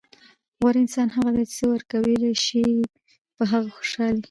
[0.57, 2.03] غوره انسان هغه دئ، چي څه ورکول
[2.43, 2.85] سوي يي؛
[3.35, 4.19] په هغه خوشحال يي.